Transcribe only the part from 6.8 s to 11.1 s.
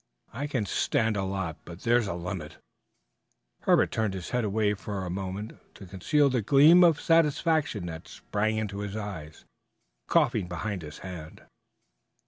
of satisfaction that sprang into his eyes, coughing behind his